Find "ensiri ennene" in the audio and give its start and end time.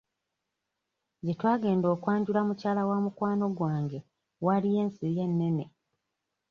4.83-5.65